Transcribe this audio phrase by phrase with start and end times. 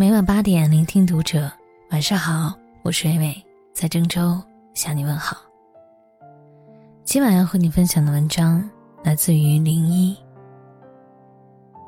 [0.00, 1.50] 每晚八点，聆听读者。
[1.90, 4.40] 晚上好，我是伟伟，在郑州
[4.72, 5.36] 向你问好。
[7.02, 8.62] 今晚要和你分享的文章
[9.02, 10.16] 来自于零一。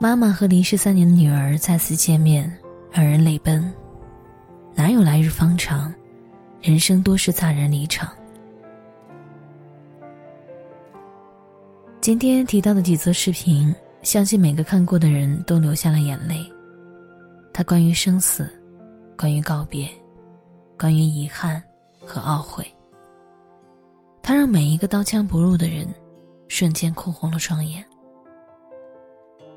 [0.00, 2.52] 妈妈和离世三年的女儿再次见面，
[2.90, 3.72] 让人泪奔。
[4.74, 5.94] 哪有来日方长，
[6.60, 8.10] 人生多是乍然离场。
[12.00, 13.72] 今天提到的几则视频，
[14.02, 16.44] 相信每个看过的人都流下了眼泪。
[17.60, 18.50] 它关于生死，
[19.18, 19.86] 关于告别，
[20.78, 21.62] 关于遗憾
[22.00, 22.66] 和懊悔。
[24.22, 25.86] 它让每一个刀枪不入的人
[26.48, 27.84] 瞬间哭红了双眼。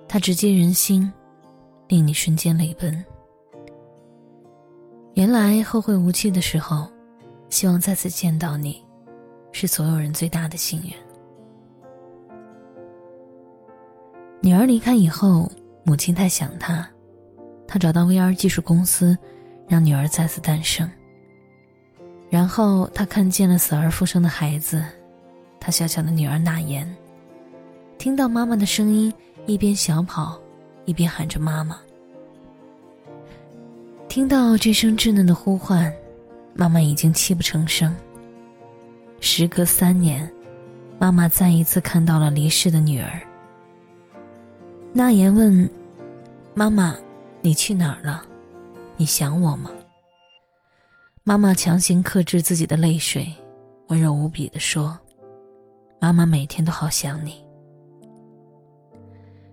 [0.05, 1.09] 它直击人心，
[1.87, 3.05] 令你瞬间泪奔。
[5.13, 6.85] 原来后会无期的时候，
[7.49, 8.85] 希望再次见到你，
[9.53, 10.93] 是所有人最大的心愿。
[14.41, 15.49] 女儿离开以后，
[15.85, 16.85] 母亲太想她。
[17.67, 19.17] 他找到 VR 技术公司，
[19.67, 20.89] 让女儿再次诞生。
[22.29, 24.83] 然后他看见了死而复生的孩子，
[25.59, 26.91] 他小小的女儿娜言，
[27.97, 29.13] 听到妈妈的声音，
[29.45, 30.39] 一边小跑，
[30.85, 31.79] 一边喊着妈妈。
[34.07, 35.91] 听到这声稚嫩的呼唤，
[36.53, 37.95] 妈妈已经泣不成声。
[39.19, 40.29] 时隔三年，
[40.99, 43.19] 妈妈再一次看到了离世的女儿。
[44.91, 45.69] 娜言问
[46.53, 46.95] ：“妈妈。”
[47.45, 48.25] 你去哪儿了？
[48.95, 49.69] 你想我吗？
[51.25, 53.29] 妈妈强行克制自己的泪水，
[53.89, 54.97] 温柔无比的说
[55.99, 57.43] ：“妈妈每天都好想你。”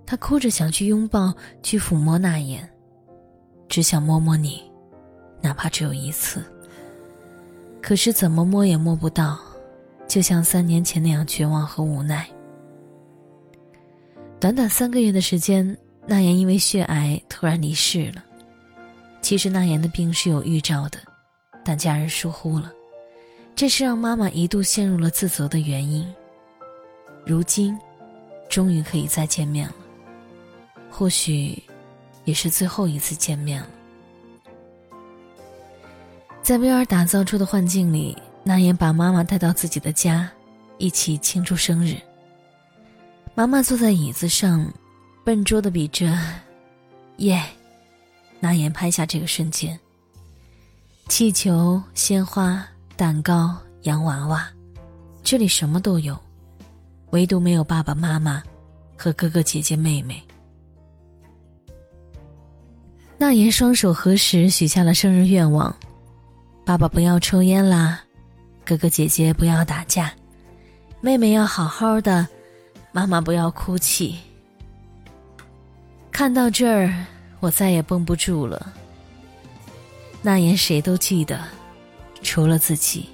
[0.07, 2.71] 她哭着想去拥抱，去抚摸那眼，
[3.69, 4.63] 只想摸摸你，
[5.41, 6.45] 哪怕只有一次。
[7.83, 9.37] 可是怎么摸也摸不到，
[10.07, 12.25] 就像三年前那样绝望和无奈。
[14.39, 15.77] 短短三个月的时间。
[16.11, 18.25] 那言因为血癌突然离世了。
[19.23, 20.99] 其实那言的病是有预兆的，
[21.65, 22.73] 但家人疏忽了，
[23.55, 26.05] 这是让妈妈一度陷入了自责的原因。
[27.25, 27.79] 如今，
[28.49, 29.75] 终于可以再见面了，
[30.91, 31.63] 或许，
[32.25, 33.69] 也是最后一次见面了。
[36.43, 40.29] 在威尔打造出的幻境里，那言把妈妈带到自己的家，
[40.77, 41.95] 一起庆祝生日。
[43.33, 44.69] 妈妈坐在椅子上。
[45.31, 46.13] 笨拙的比着，
[47.19, 47.41] 耶！
[48.41, 49.79] 拿眼拍下这个瞬间。
[51.07, 54.51] 气球、鲜花、蛋糕、洋娃娃，
[55.23, 56.19] 这里什么都有，
[57.11, 58.43] 唯独没有爸爸妈妈
[58.99, 60.21] 和哥哥姐姐妹妹。
[63.17, 65.73] 那言双手合十，许下了生日愿望：
[66.67, 68.03] 爸爸不要抽烟啦，
[68.65, 70.13] 哥哥姐姐不要打架，
[71.01, 72.27] 妹妹要好好的，
[72.91, 74.19] 妈妈不要哭泣。
[76.21, 77.07] 看到这儿，
[77.41, 78.75] 我再也绷不住了。
[80.21, 81.41] 那言谁都记得，
[82.23, 83.09] 除了自己。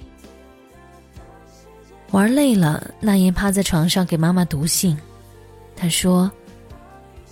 [2.11, 4.99] 玩累了，那言趴在床上给妈妈读信。
[5.73, 6.29] 他说：“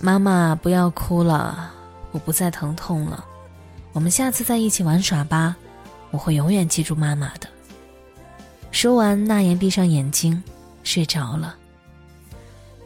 [0.00, 1.70] 妈妈，不要哭了，
[2.10, 3.22] 我不再疼痛了。
[3.92, 5.54] 我们下次再一起玩耍吧，
[6.10, 7.46] 我会永远记住妈妈的。”
[8.72, 10.42] 说完，那言闭上眼睛，
[10.84, 11.54] 睡着了。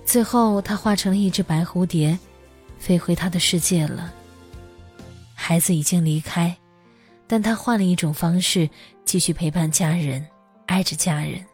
[0.04, 2.18] 最后，他化成了一只白蝴蝶。
[2.80, 4.12] 飞回他的世界了。
[5.34, 6.56] 孩子已经离开，
[7.28, 8.68] 但他换了一种方式
[9.04, 10.26] 继续陪伴家人，
[10.66, 11.44] 爱着家人。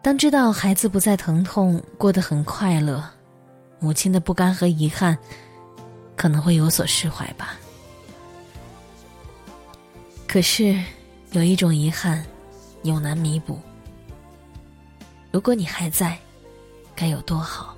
[0.00, 3.02] 当知道孩子不再疼痛，过得很快乐，
[3.80, 5.16] 母亲的不甘和遗憾
[6.14, 7.58] 可能会有所释怀吧。
[10.28, 10.78] 可是，
[11.32, 12.24] 有一种遗憾，
[12.82, 13.58] 永难弥补。
[15.30, 16.18] 如果你还在，
[16.94, 17.73] 该有多好。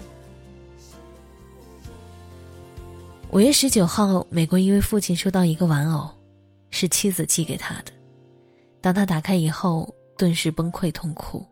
[3.33, 6.09] 五月十九号，美国一位父亲收到一个玩偶，
[6.71, 7.93] 是妻子寄给他的。
[8.81, 11.45] 当他打开以后，顿时崩溃痛哭。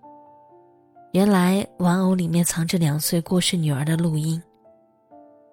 [1.12, 4.40] 原来玩偶里面藏着两岁过世女儿的录音。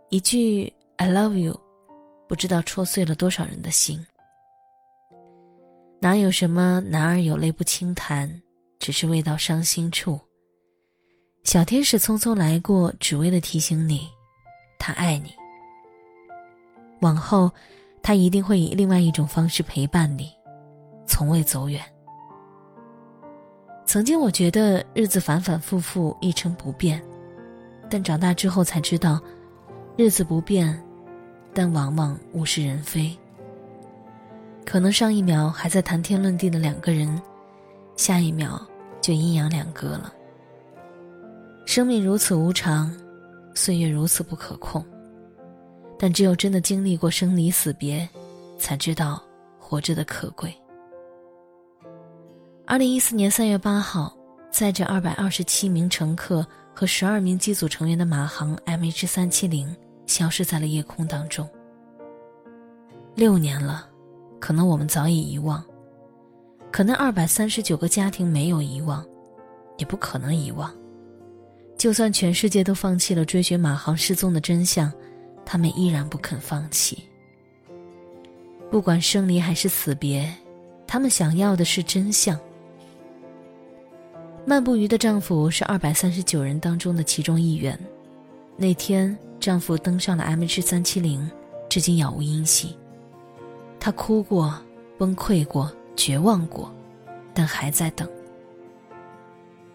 [0.10, 1.60] 一句 “I love you”，
[2.30, 4.06] 不知道戳碎了多少人的心。
[6.00, 8.42] 哪有什么男儿有泪不轻弹，
[8.80, 10.20] 只是未到伤心处。
[11.44, 14.08] 小天使匆匆来过，只为了提醒你，
[14.80, 15.34] 他爱你。
[17.02, 17.52] 往后，
[18.02, 20.32] 他一定会以另外一种方式陪伴你，
[21.06, 21.82] 从未走远。
[23.86, 27.04] 曾经我觉得日子反反复复，一成不变，
[27.90, 29.20] 但长大之后才知道，
[29.98, 30.82] 日子不变，
[31.54, 33.16] 但往往物是人非。
[34.66, 37.22] 可能上一秒还在谈天论地的两个人，
[37.98, 38.62] 下一秒
[39.02, 40.14] 就阴阳两隔了。
[41.66, 42.96] 生命如此无常，
[43.54, 44.86] 岁月如此不可控。
[46.04, 48.10] 但只有真的经历过生离死别，
[48.58, 49.22] 才知道
[49.60, 50.52] 活着的可贵。
[52.66, 54.12] 二零一四年三月八号，
[54.50, 56.44] 载着二百二十七名乘客
[56.74, 59.76] 和十二名机组成员的马航 MH 三七零
[60.08, 61.48] 消失在了夜空当中。
[63.14, 63.88] 六年了，
[64.40, 65.64] 可能我们早已遗忘，
[66.72, 69.06] 可那二百三十九个家庭没有遗忘，
[69.78, 70.74] 也不可能遗忘。
[71.78, 74.92] 就算全世界都放弃了追寻马航失踪的真相，
[75.52, 77.04] 他们依然不肯放弃。
[78.70, 80.34] 不管生离还是死别，
[80.88, 82.40] 他们想要的是真相。
[84.46, 87.78] 漫步鱼的丈夫是二百三十九人当中的其中一员。
[88.56, 91.30] 那天，丈夫登上了 MH 三七零，
[91.68, 92.74] 至今杳无音信。
[93.78, 94.58] 他哭过，
[94.98, 96.74] 崩溃过，绝望过，
[97.34, 98.08] 但还在等。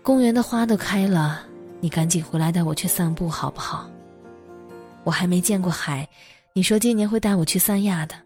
[0.02, 1.42] 公园的花都开了。
[1.80, 3.90] 你赶紧回来带我去散步好不好？
[5.06, 6.08] 我还没见过海，
[6.52, 8.16] 你说今年会带我去三亚的。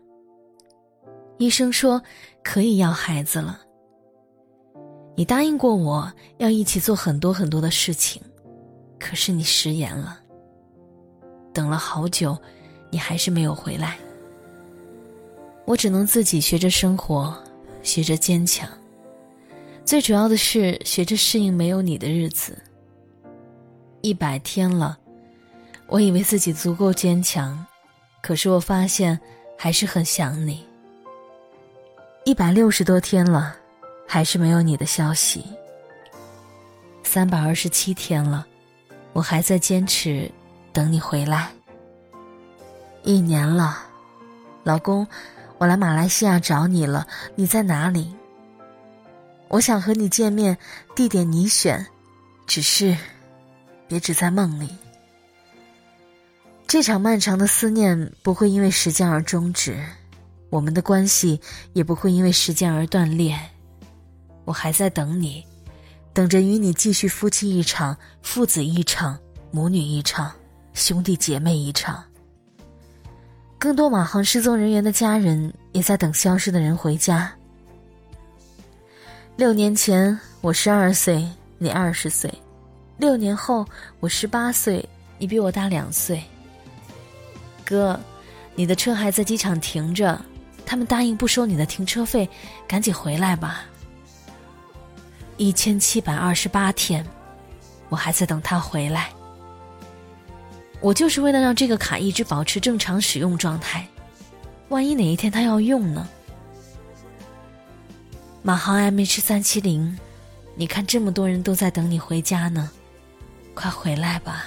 [1.36, 2.02] 医生说
[2.42, 3.60] 可以要孩子了。
[5.14, 8.22] 你答应过我要一起做很多很多的事情，
[8.98, 10.18] 可是你食言了。
[11.52, 12.34] 等了好久，
[12.88, 13.98] 你还是没有回来。
[15.66, 17.36] 我只能自己学着生活，
[17.82, 18.66] 学着坚强，
[19.84, 22.56] 最主要的是学着适应没有你的日子。
[24.00, 24.98] 一百天了，
[25.90, 27.66] 我以为自己足够坚强，
[28.22, 29.18] 可是我发现
[29.58, 30.64] 还是很想你。
[32.24, 33.56] 一百六十多天了，
[34.06, 35.44] 还是没有你的消息。
[37.02, 38.46] 三百二十七天了，
[39.12, 40.30] 我还在坚持
[40.72, 41.50] 等你回来。
[43.02, 43.78] 一年了，
[44.62, 45.04] 老公，
[45.58, 47.04] 我来马来西亚找你了，
[47.34, 48.14] 你在哪里？
[49.48, 50.56] 我想和你见面，
[50.94, 51.84] 地点你选，
[52.46, 52.96] 只是。
[53.88, 54.68] 别只在梦里。
[56.70, 59.84] 这场漫长的思念不会因为时间而终止，
[60.50, 61.40] 我们的关系
[61.72, 63.36] 也不会因为时间而断裂。
[64.44, 65.44] 我还在等你，
[66.12, 69.18] 等着与你继续夫妻一场、父子一场、
[69.50, 70.32] 母女一场、
[70.72, 72.04] 兄弟姐妹一场。
[73.58, 77.32] 更多马航失踪人员的家人也在等消失的人回家。
[79.34, 81.28] 六年前，我十二岁，
[81.58, 82.32] 你二十岁。
[82.96, 83.66] 六年后，
[83.98, 84.88] 我十八岁，
[85.18, 86.22] 你比我大两岁。
[87.70, 87.98] 哥，
[88.56, 90.20] 你的车还在机场停着，
[90.66, 92.28] 他们答应不收你的停车费，
[92.66, 93.64] 赶紧回来吧。
[95.36, 97.06] 一千七百二十八天，
[97.88, 99.08] 我还在等他回来。
[100.80, 103.86] 我就是为了让这个卡一直保持正常使用状态，
[104.68, 106.08] 万一哪一天他要用呢？
[108.42, 109.96] 马航 MH 三七零，
[110.56, 112.68] 你看这么多人都在等你回家呢。
[113.54, 114.46] 快回来吧！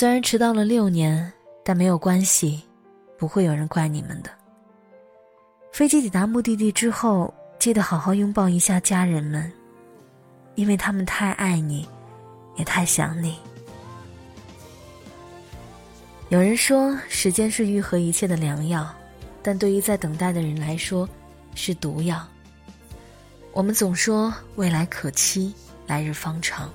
[0.00, 1.30] 虽然迟到了六年，
[1.62, 2.62] 但没有关系，
[3.18, 4.30] 不会有人怪你们的。
[5.72, 9.52] 飞机抵达目的地之后，记得好好拥抱一下家人们，
[10.54, 11.86] 因为他们太爱你，
[12.56, 13.36] 也太想你。
[16.30, 18.90] 有人说，时间是愈合一切的良药，
[19.42, 21.06] 但对于在等待的人来说，
[21.54, 22.26] 是毒药。
[23.52, 25.54] 我们总说未来可期，
[25.86, 26.70] 来日方长。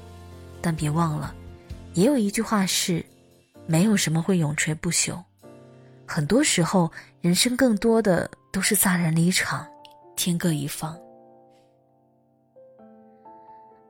[0.61, 1.33] 但别忘了，
[1.95, 3.03] 也有一句话是：
[3.67, 5.21] 没有什么会永垂不朽。
[6.07, 6.91] 很多时候，
[7.21, 9.67] 人生更多的都是乍然离场，
[10.15, 10.97] 天各一方。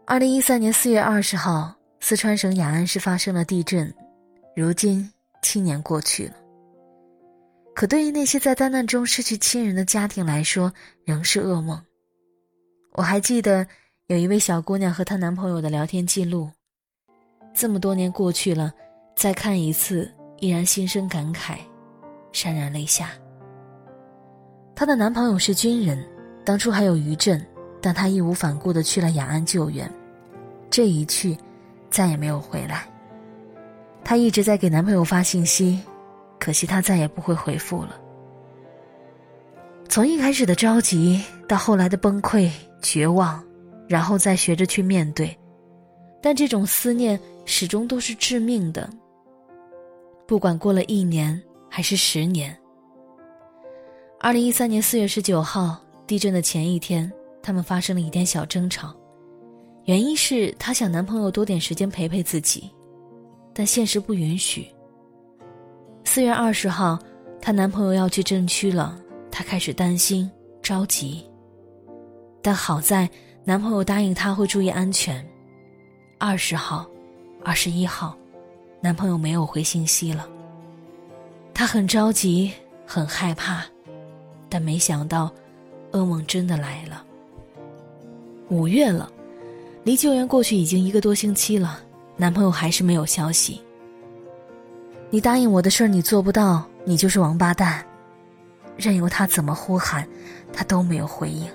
[0.05, 3.93] 二零一三年四月二十号，四川省雅安市发生了地震。
[4.55, 6.35] 如今七年过去了，
[7.73, 10.71] 可对于那些在灾难中失去亲人的家庭来说，
[11.03, 11.81] 仍是噩梦。
[12.93, 13.67] 我还记得
[14.07, 16.49] 有一位小姑娘和她男朋友的聊天记录。
[17.53, 18.73] 这么多年过去了，
[19.15, 21.57] 再看一次，依然心生感慨，
[22.33, 23.11] 潸然泪下。
[24.75, 26.05] 她的男朋友是军人，
[26.43, 27.43] 当初还有余震，
[27.81, 29.89] 但他义无反顾的去了雅安救援，
[30.69, 31.35] 这一去，
[31.89, 32.85] 再也没有回来。
[34.03, 35.79] 她一直在给男朋友发信息，
[36.37, 37.99] 可惜他再也不会回复了。
[39.87, 43.41] 从一开始的着急，到后来的崩溃、绝望，
[43.87, 45.35] 然后再学着去面对，
[46.21, 47.17] 但这种思念。
[47.47, 48.89] 始终都是致命的。
[50.27, 51.39] 不管过了一年
[51.69, 52.55] 还是十年。
[54.19, 57.11] 二零一三年四月十九号，地震的前一天，
[57.43, 58.95] 他们发生了一点小争吵，
[59.83, 62.71] 原因是她想男朋友多点时间陪陪自己，
[63.53, 64.67] 但现实不允许。
[66.03, 66.97] 四月二十号，
[67.39, 70.29] 她男朋友要去震区了，她开始担心
[70.63, 71.23] 着急，
[72.41, 73.07] 但好在
[73.43, 75.23] 男朋友答应她会注意安全。
[76.17, 76.89] 二十号。
[77.43, 78.17] 二十一号，
[78.85, 80.29] 男朋友没有回信息了。
[81.55, 82.53] 他很着急，
[82.85, 83.63] 很害怕，
[84.47, 85.33] 但没想到，
[85.91, 87.03] 噩梦真的来了。
[88.49, 89.11] 五月了，
[89.83, 91.79] 离救援过去已经一个多星期了，
[92.15, 93.59] 男朋友还是没有消息。
[95.09, 97.83] 你答应我的事儿，你做不到，你就是王八蛋。
[98.77, 100.07] 任由他怎么呼喊，
[100.53, 101.49] 他都没有回应。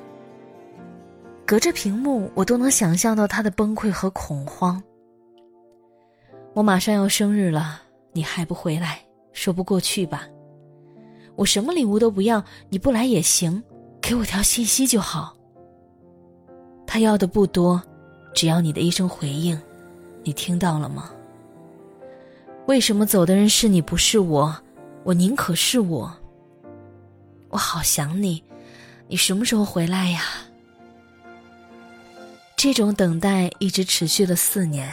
[1.47, 4.83] 隔着屏幕，我都能想象到他的崩溃和恐慌。
[6.53, 7.81] 我马上要生日了，
[8.13, 9.01] 你还不回来，
[9.33, 10.27] 说不过去吧？
[11.37, 13.63] 我什么礼物都不要，你不来也行，
[14.01, 15.37] 给我条信息就好。
[16.87, 17.81] 他要的不多，
[18.35, 19.59] 只要你的一声回应，
[20.25, 21.11] 你听到了吗？
[22.67, 24.55] 为什么走的人是你不是我？
[25.05, 26.13] 我宁可是我。
[27.49, 28.43] 我好想你，
[29.09, 30.23] 你什么时候回来呀？
[32.57, 34.93] 这种等待一直持续了四年，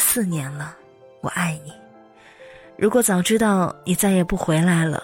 [0.00, 0.76] 四年了，
[1.20, 1.72] 我爱你。
[2.76, 5.00] 如果早知道你再也不回来了，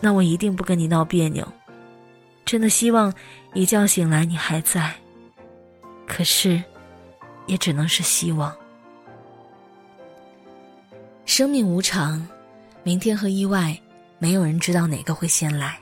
[0.00, 1.46] 那我一定不跟你闹别扭。
[2.44, 3.12] 真的希望
[3.54, 4.94] 一觉醒来你还在。
[6.06, 6.62] 可是，
[7.46, 8.54] 也只能是希望。
[11.24, 12.24] 生命无常，
[12.82, 13.76] 明天和意外，
[14.18, 15.76] 没有人知道哪个会先来。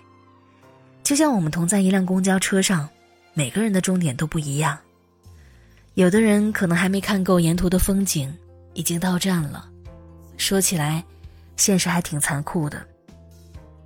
[1.02, 2.88] 就像我们同在一辆公交车上，
[3.34, 4.78] 每个人的终点都不一样。
[5.94, 8.32] 有的人可能还没看够沿途的风景，
[8.74, 9.68] 已经到站了。
[10.36, 11.04] 说起来，
[11.56, 12.84] 现实还挺残酷的。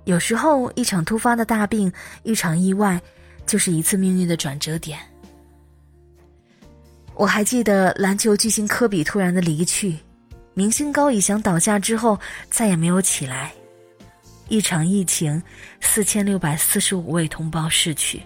[0.05, 1.91] 有时候，一场突发的大病，
[2.23, 3.01] 一场意外，
[3.45, 4.97] 就是一次命运的转折点。
[7.13, 9.97] 我还记得篮球巨星科比突然的离去，
[10.53, 13.51] 明星高以翔倒下之后再也没有起来，
[14.47, 15.41] 一场疫情，
[15.81, 18.21] 四千六百四十五位同胞逝去。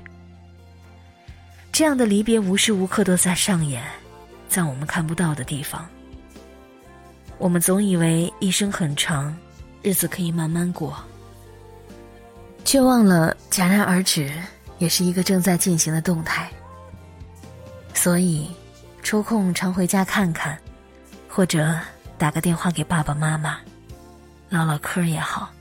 [1.71, 3.81] 这样的离别无时无刻都在上演，
[4.47, 5.89] 在我们看不到的地方。
[7.41, 9.35] 我们总以为一生很长，
[9.81, 10.95] 日子可以慢慢过，
[12.63, 14.31] 却忘了戛然而止
[14.77, 16.49] 也是一个正在进行的动态。
[17.93, 18.49] 所以。
[19.03, 20.55] 抽空常回家看看，
[21.27, 21.75] 或者
[22.19, 23.57] 打个电话给爸爸妈妈，
[24.47, 25.51] 唠唠嗑也好。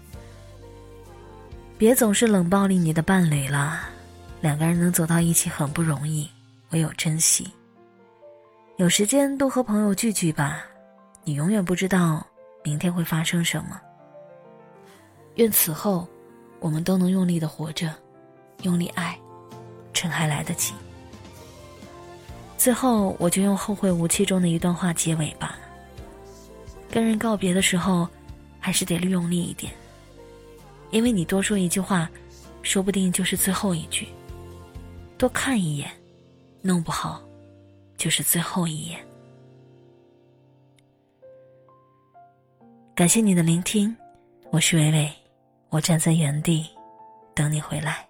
[1.79, 3.81] 别总是冷暴力你的伴侣了，
[4.43, 6.29] 两个人能走到一起很不容易，
[6.69, 7.51] 唯有珍惜。
[8.77, 10.63] 有时间多和朋友聚聚吧，
[11.31, 12.27] 你永远不知道
[12.65, 13.81] 明天会发生什么。
[15.37, 16.09] 愿此后，
[16.59, 17.95] 我们都能用力的活着，
[18.63, 19.17] 用力爱，
[19.95, 20.75] 趁还来得及。
[22.59, 25.57] 最后，我就用《后会无期》中的一段话结尾吧。
[26.91, 28.09] 跟人告别的时候，
[28.59, 29.73] 还是得用力一点，
[30.91, 32.11] 因为你多说一句话，
[32.63, 34.09] 说不定就是最后一句。
[35.17, 35.89] 多看一眼，
[36.61, 37.23] 弄不好，
[37.97, 38.99] 就是最后一眼。
[43.01, 43.97] 感谢你的聆听，
[44.51, 45.11] 我是伟伟，
[45.71, 46.67] 我站在原地，
[47.35, 48.07] 等你回来。